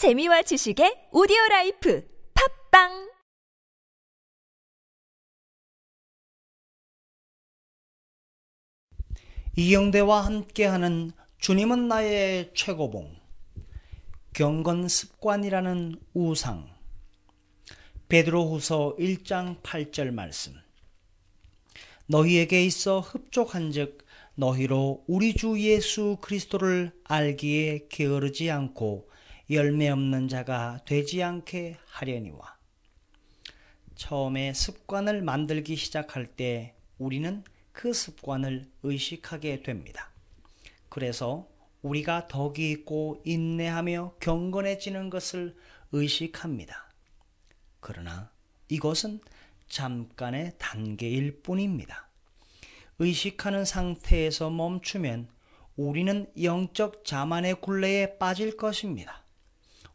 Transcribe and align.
재미와 0.00 0.40
지식의 0.40 1.10
오디오 1.12 1.36
라이프 1.50 2.08
팟빵! 2.70 3.10
이영대와 9.56 10.24
함께하는 10.24 11.10
주님은 11.36 11.88
나의 11.88 12.50
최고봉 12.54 13.14
경건 14.32 14.88
습관이라는 14.88 15.96
우상. 16.14 16.74
베드로후서 18.08 18.96
1장 18.98 19.60
8절 19.60 20.12
말씀. 20.12 20.54
너희에게 22.06 22.64
있어 22.64 23.00
흡족한즉 23.00 24.06
너희로 24.34 25.04
우리 25.06 25.34
주 25.34 25.60
예수 25.60 26.16
그리스도를 26.22 26.90
알기에 27.04 27.88
게으르지 27.90 28.50
않고 28.50 29.10
열매 29.50 29.88
없는 29.88 30.28
자가 30.28 30.78
되지 30.84 31.24
않게 31.24 31.76
하려니와 31.84 32.56
처음에 33.96 34.52
습관을 34.52 35.22
만들기 35.22 35.74
시작할 35.74 36.26
때 36.36 36.76
우리는 36.98 37.42
그 37.72 37.92
습관을 37.92 38.70
의식하게 38.84 39.64
됩니다. 39.64 40.12
그래서 40.88 41.48
우리가 41.82 42.28
덕이 42.28 42.70
있고 42.70 43.20
인내하며 43.24 44.14
경건해지는 44.20 45.10
것을 45.10 45.56
의식합니다. 45.90 46.88
그러나 47.80 48.30
이것은 48.68 49.20
잠깐의 49.68 50.52
단계일 50.58 51.42
뿐입니다. 51.42 52.08
의식하는 53.00 53.64
상태에서 53.64 54.50
멈추면 54.50 55.28
우리는 55.76 56.30
영적 56.40 57.04
자만의 57.04 57.60
굴레에 57.60 58.18
빠질 58.18 58.56
것입니다. 58.56 59.24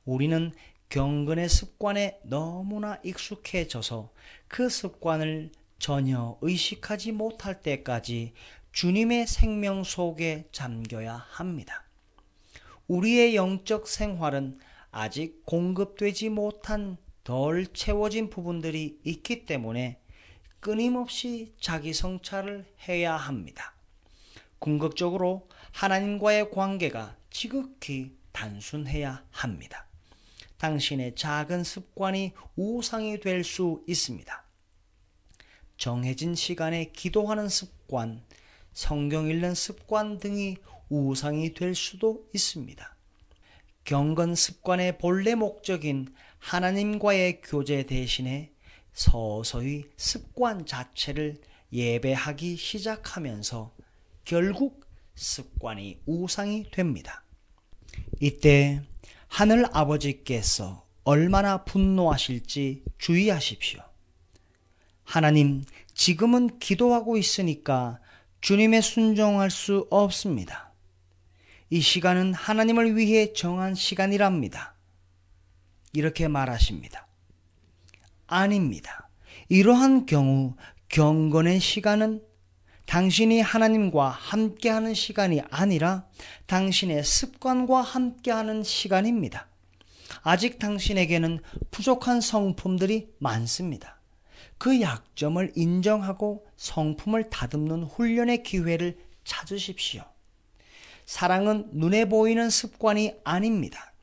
우리는 0.06 0.52
경건의 0.90 1.50
습관에 1.50 2.20
너무나 2.24 3.00
익숙해져서 3.04 4.12
그 4.48 4.70
습관을 4.70 5.52
전혀 5.80 6.38
의식하지 6.42 7.12
못할 7.12 7.62
때까지 7.62 8.34
주님의 8.72 9.28
생명 9.28 9.84
속에 9.84 10.48
잠겨야 10.52 11.26
합니다. 11.30 11.86
우리의 12.88 13.36
영적 13.36 13.88
생활은 13.88 14.60
아직 14.92 15.44
공급되지 15.46 16.30
못한 16.30 16.98
덜 17.24 17.66
채워진 17.74 18.30
부분들이 18.30 19.00
있기 19.04 19.46
때문에 19.46 20.00
끊임없이 20.60 21.54
자기 21.60 21.94
성찰을 21.94 22.66
해야 22.88 23.16
합니다. 23.16 23.74
궁극적으로 24.60 25.50
하나님과의 25.72 26.52
관계가 26.52 27.18
지극히 27.30 28.16
단순해야 28.32 29.26
합니다. 29.32 29.85
당신의 30.66 31.14
작은 31.14 31.64
습관이 31.64 32.34
우상이 32.56 33.20
될 33.20 33.44
수 33.44 33.84
있습니다. 33.88 34.44
정해진 35.78 36.34
시간에 36.34 36.92
기도하는 36.92 37.50
습관, 37.50 38.24
성경 38.74 39.30
읽는 39.30 39.54
습관 39.54 40.18
등이 40.18 40.58
우상이 40.90 41.54
될 41.54 41.76
수도 41.76 42.28
있습니다. 42.34 42.96
경건 43.84 44.34
습관의 44.34 44.98
본래 44.98 45.36
목적인 45.36 46.12
하나님과의 46.40 47.42
교제 47.42 47.84
대신에 47.84 48.52
서서히 48.92 49.84
습관 49.98 50.66
자체를 50.66 51.38
예배하기 51.74 52.56
시작하면서 52.56 53.72
결국 54.24 54.84
습관이 55.14 56.00
우상이 56.08 56.72
됩니다. 56.72 57.24
이때 58.20 58.82
하늘 59.36 59.66
아버지께서 59.74 60.88
얼마나 61.04 61.66
분노하실지 61.66 62.86
주의하십시오. 62.98 63.82
하나님, 65.04 65.62
지금은 65.94 66.58
기도하고 66.60 67.18
있으니까 67.18 68.00
주님의 68.40 68.82
순종할 68.82 69.52
수 69.52 69.88
없습니다. 69.90 70.72
이 71.70 71.82
시간은 71.82 72.34
하나님을 72.34 72.96
위해 72.96 73.34
정한 73.34 73.76
시간이랍니다. 73.76 74.74
이렇게 75.92 76.30
말하십니다. 76.30 77.06
아닙니다. 78.28 79.10
이러한 79.50 80.06
경우 80.06 80.56
경건의 80.88 81.60
시간은 81.60 82.24
당신이 82.86 83.42
하나님과 83.42 84.10
함께하는 84.10 84.94
시간이 84.94 85.42
아니라 85.50 86.06
당신의 86.46 87.04
습관과 87.04 87.82
함께하는 87.82 88.64
시간입니다. 88.64 89.48
아직 90.22 90.60
당신에게는 90.60 91.40
부족한 91.72 92.22
성품들이 92.22 93.10
많습니다. 93.20 94.00
그 94.58 94.82
약점을 94.82 95.52
인정하고 95.56 96.46
성품을 96.56 97.30
다듬는 97.30 97.84
훈련의 97.84 98.44
기회를 98.44 98.98
찾으십시오. 99.24 100.04
사랑은 101.06 101.70
눈에 101.74 102.06
보이는 102.06 102.50
습관이 102.50 103.16
아닙니다. 103.24 103.94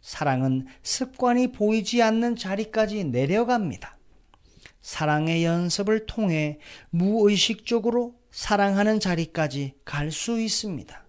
사랑은 0.00 0.66
습관이 0.82 1.52
보이지 1.52 2.02
않는 2.02 2.36
자리까지 2.36 3.04
내려갑니다. 3.04 3.97
사랑의 4.88 5.44
연습을 5.44 6.06
통해 6.06 6.58
무의식적으로 6.88 8.14
사랑하는 8.30 9.00
자리까지 9.00 9.74
갈 9.84 10.10
수 10.10 10.40
있습니다. 10.40 11.04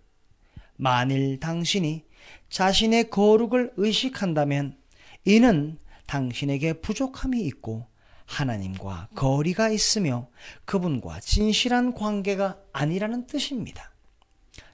만일 0.76 1.40
당신이 1.40 2.04
자신의 2.50 3.10
거룩을 3.10 3.72
의식한다면 3.78 4.78
이는 5.24 5.80
당신에게 6.08 6.74
부족함이 6.82 7.40
있고 7.44 7.88
하나님과 8.26 9.12
거리가 9.16 9.70
있으며 9.70 10.28
그분과 10.66 11.22
진실한 11.22 11.94
관계가 11.94 12.58
아니라는 12.74 13.28
뜻입니다. 13.28 13.94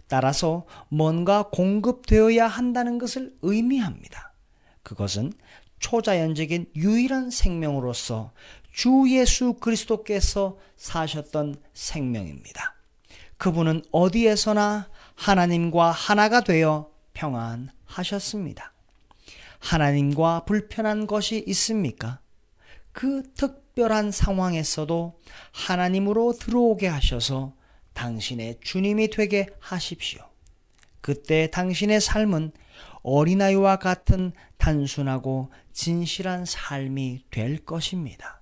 따라서 0.07 0.65
뭔가 0.89 1.49
공급되어야 1.51 2.47
한다는 2.47 2.97
것을 2.97 3.35
의미합니다. 3.43 4.33
그것은 4.81 5.31
초자연적인 5.77 6.71
유일한 6.75 7.29
생명으로서 7.29 8.31
주 8.75 9.05
예수 9.07 9.53
그리스도께서 9.53 10.57
사셨던 10.75 11.55
생명입니다. 11.73 12.75
그분은 13.37 13.83
어디에서나 13.93 14.89
하나님과 15.15 15.91
하나가 15.91 16.41
되어 16.41 16.91
평안하셨습니다. 17.13 18.73
하나님과 19.59 20.43
불편한 20.43 21.07
것이 21.07 21.41
있습니까? 21.47 22.19
그 22.91 23.23
특별한 23.35 24.11
상황에서도 24.11 25.21
하나님으로 25.53 26.33
들어오게 26.33 26.87
하셔서 26.87 27.53
당신의 27.93 28.59
주님이 28.59 29.09
되게 29.09 29.47
하십시오. 29.61 30.19
그때 30.99 31.49
당신의 31.49 32.01
삶은 32.01 32.51
어린아이와 33.03 33.77
같은 33.77 34.33
단순하고 34.57 35.49
진실한 35.71 36.43
삶이 36.43 37.23
될 37.31 37.63
것입니다. 37.63 38.41